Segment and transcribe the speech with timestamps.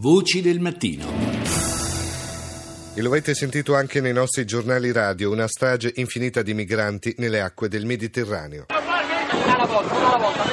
[0.00, 1.06] Voci del mattino.
[2.94, 7.40] E lo avete sentito anche nei nostri giornali radio, una strage infinita di migranti nelle
[7.40, 8.66] acque del Mediterraneo.
[8.68, 10.48] Una volta, una volta,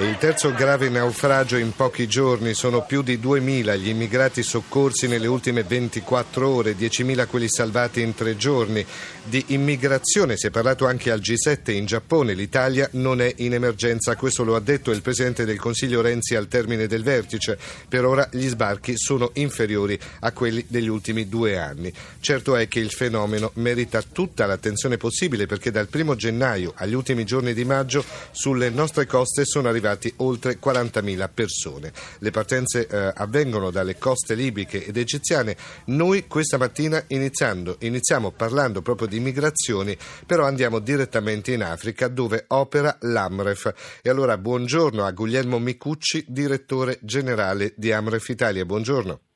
[0.00, 2.54] È il terzo grave naufragio in pochi giorni.
[2.54, 8.14] Sono più di 2.000 gli immigrati soccorsi nelle ultime 24 ore, 10.000 quelli salvati in
[8.14, 8.82] tre giorni.
[9.22, 12.32] Di immigrazione si è parlato anche al G7 in Giappone.
[12.32, 16.48] L'Italia non è in emergenza, questo lo ha detto il Presidente del Consiglio Renzi al
[16.48, 17.58] termine del vertice.
[17.86, 21.92] Per ora gli sbarchi sono inferiori a quelli degli ultimi due anni.
[22.20, 27.24] Certo è che il fenomeno merita tutta l'attenzione possibile perché dal primo gennaio agli ultimi
[27.24, 31.92] giorni di maggio sulle nostre coste sono arrivati arrivati oltre 40.000 persone.
[32.18, 35.56] Le partenze eh, avvengono dalle coste libiche ed egiziane.
[35.86, 42.96] Noi questa mattina iniziamo parlando proprio di migrazioni, però andiamo direttamente in Africa dove opera
[43.00, 44.00] l'AMREF.
[44.02, 48.64] E allora buongiorno a Guglielmo Micucci, direttore generale di AMREF Italia.
[48.64, 49.29] Buongiorno.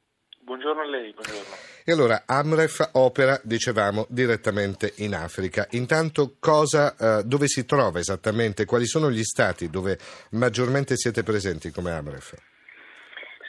[0.44, 1.54] Buongiorno a lei, buongiorno.
[1.86, 5.66] E allora Amref opera, dicevamo, direttamente in Africa.
[5.70, 8.66] Intanto cosa, eh, dove si trova esattamente?
[8.66, 9.96] Quali sono gli stati dove
[10.32, 12.34] maggiormente siete presenti come Amref?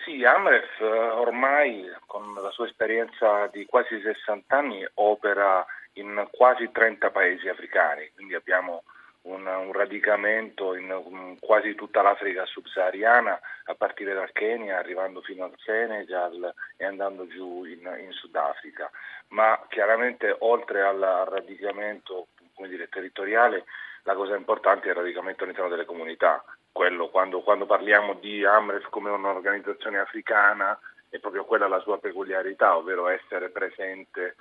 [0.06, 6.70] Sì, Amref eh, ormai con la sua esperienza di quasi 60 anni opera in quasi
[6.72, 8.84] 30 paesi africani, quindi abbiamo
[9.26, 15.54] un, un radicamento in quasi tutta l'Africa subsahariana, a partire dal Kenya, arrivando fino al
[15.58, 18.90] Senegal e andando giù in, in Sudafrica.
[19.30, 22.28] Ma chiaramente oltre al, radicamento
[22.68, 23.66] dire, territoriale,
[24.04, 26.44] la cosa importante è il radicamento all'interno delle comunità.
[26.72, 30.78] Quello, quando, quando parliamo di Amref come un'organizzazione africana,
[31.10, 34.36] è proprio quella la sua peculiarità, ovvero essere presente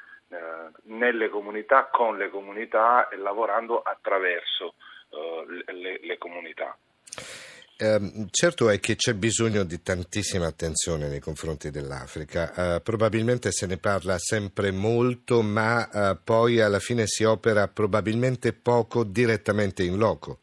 [0.85, 4.75] nelle comunità, con le comunità e lavorando attraverso
[5.11, 6.77] eh, le, le, comunità.
[7.77, 13.67] Eh, certo è che c'è bisogno di tantissima attenzione nei confronti dell'Africa, eh, probabilmente se
[13.67, 19.97] ne parla sempre molto, ma eh, poi alla fine si opera probabilmente poco direttamente in
[19.97, 20.41] loco.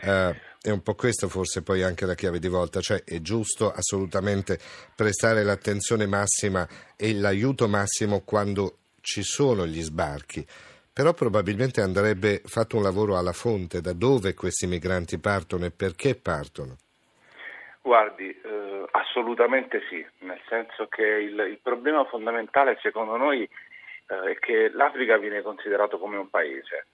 [0.00, 3.70] Eh, è un po' questa forse poi anche la chiave di volta, cioè è giusto
[3.72, 4.58] assolutamente
[4.96, 6.66] prestare l'attenzione massima
[6.96, 10.44] e l'aiuto massimo quando ci sono gli sbarchi,
[10.92, 16.16] però probabilmente andrebbe fatto un lavoro alla fonte, da dove questi migranti partono e perché
[16.16, 16.74] partono.
[17.80, 24.38] Guardi, eh, assolutamente sì, nel senso che il, il problema fondamentale secondo noi eh, è
[24.40, 26.86] che l'Africa viene considerato come un paese,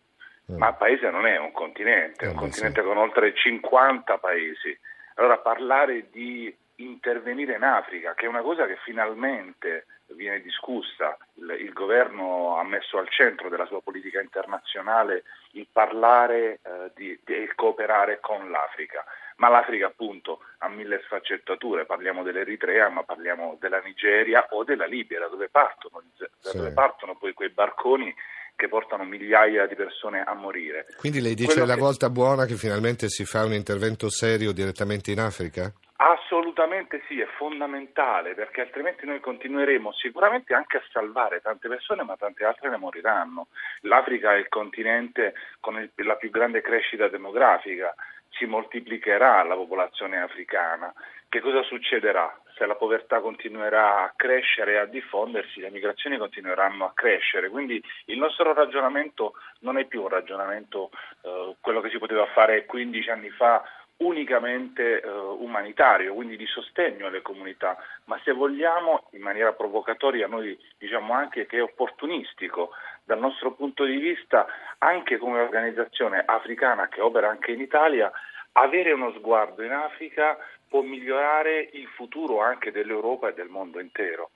[0.53, 0.59] mm.
[0.59, 2.87] ma il paese non è un continente, è un eh, continente sì.
[2.87, 4.79] con oltre 50 paesi.
[5.15, 11.17] Allora parlare di intervenire in Africa, che è una cosa che finalmente viene discussa.
[11.35, 17.19] Il, il, governo ha messo al centro della sua politica internazionale il parlare eh, di,
[17.25, 19.05] di cooperare con l'Africa.
[19.37, 25.19] Ma l'Africa appunto ha mille sfaccettature, parliamo dell'Eritrea, ma parliamo della Nigeria o della Libia,
[25.19, 26.57] da dove partono, da sì.
[26.57, 28.15] dove partono poi quei barconi
[28.55, 30.87] che portano migliaia di persone a morire.
[30.97, 31.81] Quindi lei dice Quello la che...
[31.81, 35.73] volta buona che finalmente si fa un intervento serio direttamente in Africa?
[36.05, 42.17] Assolutamente sì, è fondamentale perché altrimenti noi continueremo sicuramente anche a salvare tante persone ma
[42.17, 43.47] tante altre ne moriranno.
[43.83, 47.95] L'Africa è il continente con il, la più grande crescita demografica,
[48.31, 50.93] si moltiplicherà la popolazione africana.
[51.29, 52.37] Che cosa succederà?
[52.57, 57.49] Se la povertà continuerà a crescere e a diffondersi, le migrazioni continueranno a crescere.
[57.49, 60.91] Quindi il nostro ragionamento non è più un ragionamento
[61.23, 63.63] eh, quello che si poteva fare 15 anni fa
[64.05, 70.59] unicamente eh, umanitario, quindi di sostegno alle comunità, ma se vogliamo in maniera provocatoria noi
[70.79, 72.71] diciamo anche che è opportunistico
[73.05, 74.47] dal nostro punto di vista
[74.79, 78.11] anche come organizzazione africana che opera anche in Italia
[78.53, 80.37] avere uno sguardo in Africa
[80.69, 84.31] può migliorare il futuro anche dell'Europa e del mondo intero.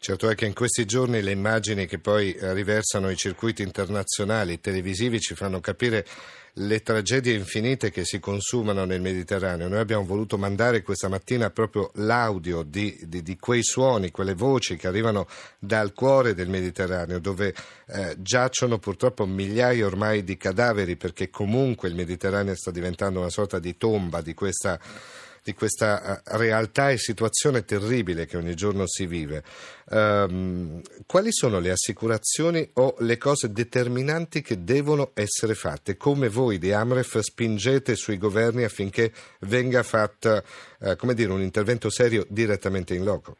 [0.00, 5.20] Certo è che in questi giorni le immagini che poi riversano i circuiti internazionali televisivi
[5.20, 6.06] ci fanno capire
[6.60, 9.68] le tragedie infinite che si consumano nel Mediterraneo.
[9.68, 14.76] Noi abbiamo voluto mandare questa mattina proprio l'audio di, di, di quei suoni, quelle voci
[14.76, 15.26] che arrivano
[15.58, 17.54] dal cuore del Mediterraneo, dove
[17.88, 23.58] eh, giacciono purtroppo migliaia ormai di cadaveri, perché comunque il Mediterraneo sta diventando una sorta
[23.58, 24.78] di tomba di questa
[25.48, 29.42] di questa eh, realtà e situazione terribile che ogni giorno si vive.
[29.88, 35.96] Um, quali sono le assicurazioni o le cose determinanti che devono essere fatte?
[35.96, 39.10] Come voi di Amref spingete sui governi affinché
[39.40, 40.42] venga fatto
[40.80, 43.36] uh, dire, un intervento serio direttamente in loco?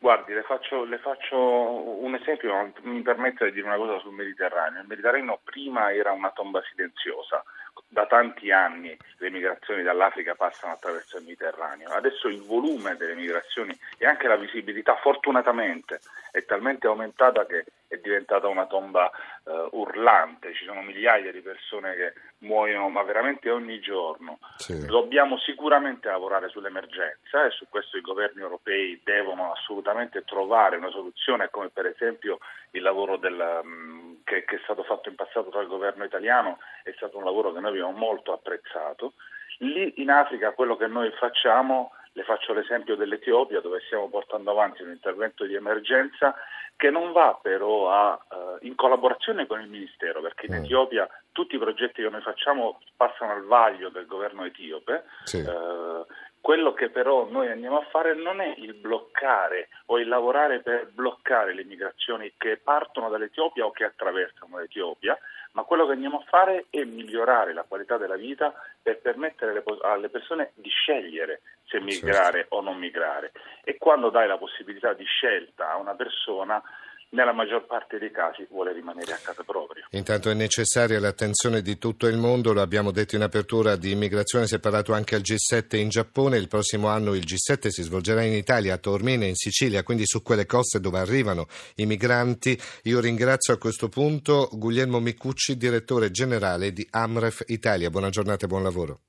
[0.00, 4.82] Guardi, le faccio, le faccio, un esempio, mi permette di dire una cosa sul Mediterraneo.
[4.82, 7.44] Il Mediterraneo prima era una tomba silenziosa,
[7.88, 11.88] da tanti anni le migrazioni dall'Africa passano attraverso il Mediterraneo.
[11.90, 16.00] Adesso il volume delle migrazioni e anche la visibilità fortunatamente
[16.30, 19.10] è talmente aumentata che è diventata una tomba
[19.44, 24.38] uh, urlante, ci sono migliaia di persone che muoiono ma veramente ogni giorno.
[24.56, 24.84] Sì.
[24.84, 31.48] Dobbiamo sicuramente lavorare sull'emergenza e su questo i governi europei devono assolutamente trovare una soluzione
[31.50, 32.38] come per esempio
[32.72, 36.92] il lavoro del, um, che, che è stato fatto in passato dal governo italiano è
[36.96, 39.12] stato un lavoro che noi abbiamo molto apprezzato.
[39.58, 44.82] Lì in Africa quello che noi facciamo le faccio l'esempio dell'Etiopia dove stiamo portando avanti
[44.82, 46.34] un intervento di emergenza
[46.74, 50.64] che non va però a, uh, in collaborazione con il Ministero, perché in mm.
[50.64, 55.04] Etiopia tutti i progetti che noi facciamo passano al vaglio del governo etiope.
[55.24, 55.38] Sì.
[55.40, 56.04] Uh,
[56.46, 60.88] quello che però noi andiamo a fare non è il bloccare o il lavorare per
[60.92, 65.18] bloccare le migrazioni che partono dall'Etiopia o che attraversano l'Etiopia,
[65.54, 70.08] ma quello che andiamo a fare è migliorare la qualità della vita per permettere alle
[70.08, 72.54] persone di scegliere se migrare certo.
[72.54, 73.32] o non migrare.
[73.64, 76.62] E quando dai la possibilità di scelta a una persona,
[77.10, 79.86] nella maggior parte dei casi vuole rimanere a casa propria.
[79.90, 84.46] Intanto è necessaria l'attenzione di tutto il mondo, lo abbiamo detto in apertura di immigrazione,
[84.46, 88.22] si è parlato anche al G7 in Giappone, il prossimo anno il G7 si svolgerà
[88.22, 92.58] in Italia, a Tormina, in Sicilia, quindi su quelle coste dove arrivano i migranti.
[92.84, 97.90] Io ringrazio a questo punto Guglielmo Micucci, direttore generale di Amref Italia.
[97.90, 99.00] Buona giornata e buon lavoro.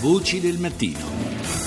[0.00, 1.61] Voci del mattino.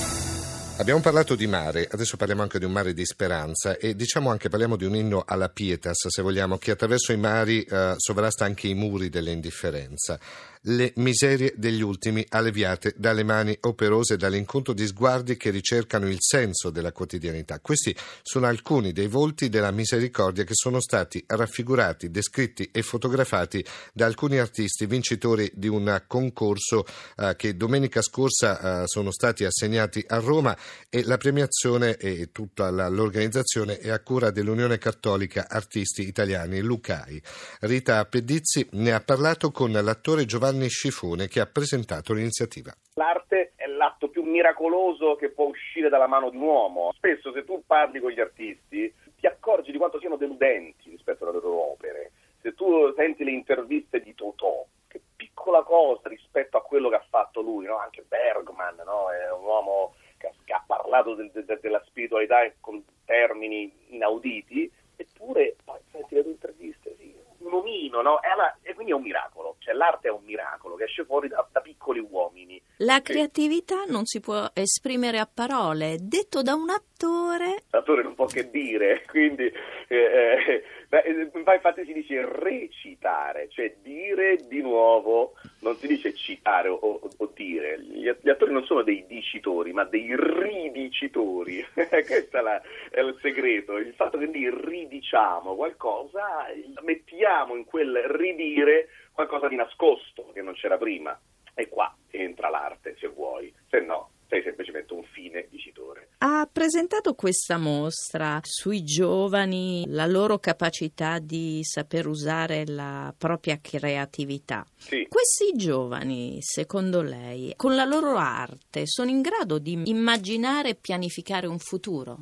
[0.77, 4.50] Abbiamo parlato di mare, adesso parliamo anche di un mare di speranza e diciamo anche
[4.50, 8.68] parliamo di un inno alla pietas, se vogliamo, che attraverso i mari eh, sovrasta anche
[8.68, 10.19] i muri dell'indifferenza
[10.68, 16.70] le miserie degli ultimi alleviate dalle mani operose dall'incontro di sguardi che ricercano il senso
[16.70, 17.60] della quotidianità.
[17.60, 23.64] Questi sono alcuni dei volti della misericordia che sono stati raffigurati, descritti e fotografati
[23.94, 26.86] da alcuni artisti vincitori di un concorso
[27.18, 30.58] eh, che domenica scorsa eh, sono stati assegnati a Roma
[30.90, 37.22] e la premiazione e tutta la, l'organizzazione è a cura dell'Unione Cattolica Artisti Italiani Lucai.
[37.62, 42.74] Rita Pedizzi ne ha parlato con l'attore Giovanni Giovanni Scifone che ha presentato l'iniziativa.
[42.96, 46.94] L'arte è l'atto più miracoloso che può uscire dalla mano di un uomo.
[46.96, 51.34] Spesso se tu parli con gli artisti ti accorgi di quanto siano deludenti rispetto alle
[51.34, 52.12] loro opere.
[52.42, 57.06] Se tu senti le interviste di Totò, che piccola cosa rispetto a quello che ha
[57.10, 57.78] fatto lui, no?
[57.78, 59.12] anche Bergman no?
[59.12, 65.80] è un uomo che ha parlato de- de- della spiritualità con termini inauditi, eppure poi
[65.92, 68.22] senti le tue interviste, sì, un omino, no?
[68.22, 69.45] e, allora, e quindi è un miracolo
[69.75, 72.62] l'arte è un miracolo che esce fuori da, da piccoli uomini.
[72.77, 77.63] La creatività non si può esprimere a parole, detto da un attore.
[77.69, 79.51] L'attore non può che dire, quindi
[79.88, 86.75] eh, eh, infatti si dice recitare, cioè dire di nuovo, non si dice citare o,
[86.75, 87.80] o, o dire.
[87.80, 91.66] Gli, gli, attori non sono dei dicitori, ma dei ridicitori.
[91.74, 92.62] Questo è,
[92.92, 96.48] è il segreto, il fatto che noi ridiciamo qualcosa,
[96.83, 101.18] mettiamo in quel ridire qualcosa di nascosto che non c'era prima.
[101.56, 106.10] E qua entra l'arte, se vuoi, se no sei semplicemente un fine dicitore.
[106.18, 114.66] Ha presentato questa mostra sui giovani, la loro capacità di saper usare la propria creatività.
[114.76, 115.08] Sì.
[115.08, 121.48] Questi giovani, secondo lei, con la loro arte sono in grado di immaginare e pianificare
[121.48, 122.18] un futuro?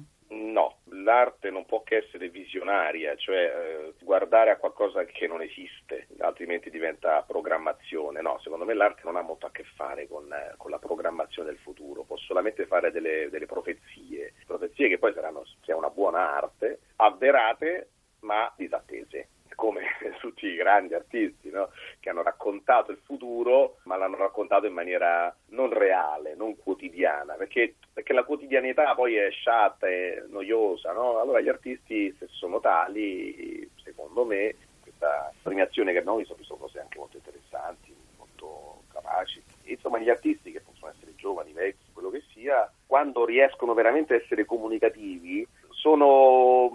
[1.04, 2.30] l'arte non può che essere
[2.64, 8.22] visionaria, cioè eh, guardare a qualcosa che non esiste, altrimenti diventa programmazione.
[8.22, 11.50] No, secondo me l'arte non ha molto a che fare con, eh, con la programmazione
[11.50, 16.36] del futuro, può solamente fare delle, delle profezie, profezie che poi saranno, sia una buona
[16.36, 17.90] arte, avverate
[18.22, 19.28] ma disattese
[19.64, 19.84] come
[20.20, 21.70] tutti i grandi artisti no?
[22.02, 27.76] che hanno raccontato il futuro, ma l'hanno raccontato in maniera non reale, non quotidiana, perché,
[27.94, 30.92] perché la quotidianità poi è sciatta, è noiosa.
[30.92, 31.20] No?
[31.20, 36.82] Allora gli artisti, se sono tali, secondo me, questa premiazione che abbiamo visto sono cose
[36.82, 39.42] anche molto interessanti, molto capaci.
[39.64, 44.18] Insomma, gli artisti, che possono essere giovani, vecchi, quello che sia, quando riescono veramente a
[44.18, 46.70] essere comunicativi, sono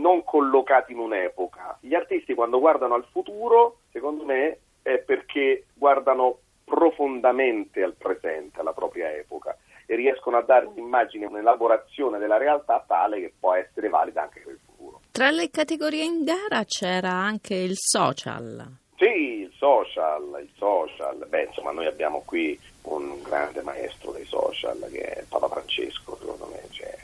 [0.00, 1.78] non collocati in un'epoca.
[1.80, 8.72] Gli artisti quando guardano al futuro, secondo me, è perché guardano profondamente al presente, alla
[8.72, 14.22] propria epoca e riescono a dare un'immagine, un'elaborazione della realtà tale che può essere valida
[14.22, 15.00] anche per il futuro.
[15.12, 18.78] Tra le categorie in gara c'era anche il social.
[18.96, 21.24] Sì, il social, il social.
[21.28, 26.46] Beh, insomma, noi abbiamo qui un grande maestro dei social che è Papa Francesco, secondo
[26.46, 26.96] me, cioè,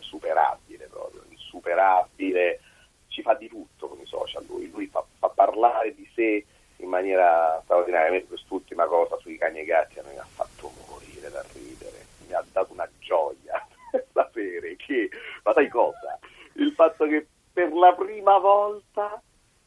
[0.00, 2.60] superabile proprio, insuperabile, dire,
[3.08, 6.44] ci fa di tutto con i social lui, lui fa, fa parlare di sé
[6.76, 8.22] in maniera straordinaria.
[8.24, 12.34] Quest'ultima cosa sui cani e gatti a noi mi ha fatto morire da ridere, mi
[12.34, 13.66] ha dato una gioia
[14.12, 15.08] sapere che,
[15.44, 16.18] ma sai cosa?
[16.54, 19.22] Il fatto che per la prima volta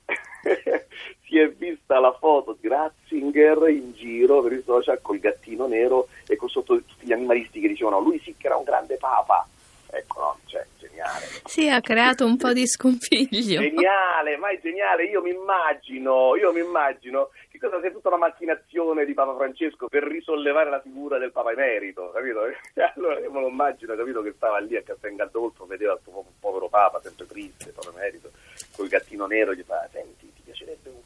[1.25, 6.07] si è vista la foto di Ratzinger in giro per i social col gattino nero
[6.27, 9.47] e con sotto tutti gli animalisti che dicevano lui sì che era un grande papa.
[9.91, 11.25] Ecco, no, cioè, geniale.
[11.45, 13.59] Sì, ha creato un po' di scompiglio.
[13.59, 15.05] Geniale, ma è geniale.
[15.05, 19.87] Io mi immagino, io mi immagino che cosa sia tutta una macchinazione di Papa Francesco
[19.87, 22.41] per risollevare la figura del Papa Emerito, capito?
[22.95, 26.23] Allora io me lo immagino, capito, che stava lì a Castel Gandolfo, vedeva il suo
[26.39, 28.31] povero Papa, sempre triste, Papa Emerito,
[28.75, 31.01] col gattino nero, gli fa, senti, ti piacerebbe un,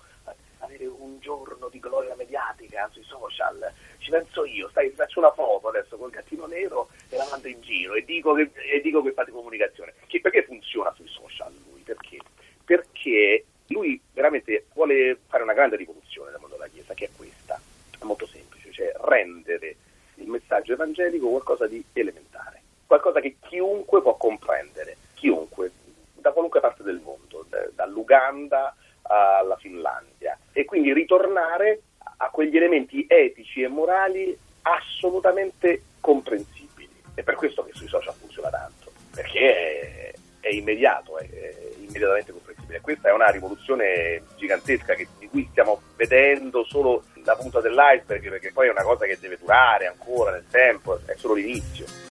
[0.60, 3.72] avere un giorno di gloria mediatica sui social?
[3.98, 7.62] Ci penso io, stai, faccio una foto adesso col gattino nero e la mando in
[7.62, 9.94] giro e dico che, e dico che fate comunicazione.
[10.08, 11.82] Che, perché funziona sui social lui?
[11.82, 12.20] Perché?
[12.64, 17.60] Perché lui veramente vuole fare una grande rivoluzione nel mondo della Chiesa, che è questa,
[18.00, 19.76] è molto semplice, cioè rendere
[20.16, 25.72] il messaggio evangelico qualcosa di elementare, qualcosa che chiunque può comprendere, chiunque,
[26.14, 31.82] da qualunque parte del mondo, dall'Uganda alla Finlandia, e quindi ritornare
[32.18, 36.90] a quegli elementi etici e morali assolutamente comprensibili.
[37.14, 38.85] È per questo che sui social funziona tanto,
[39.16, 42.82] perché è, è immediato, è, è, immediatamente comprensibile.
[42.82, 48.52] Questa è una rivoluzione gigantesca che, di cui stiamo vedendo solo la punta dell'iceberg, perché
[48.52, 52.04] poi è una cosa che deve durare ancora nel tempo, è solo l'inizio.